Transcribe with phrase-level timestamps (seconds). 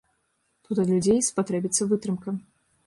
[0.69, 2.29] Тут ад людзей спатрэбіцца вытрымка.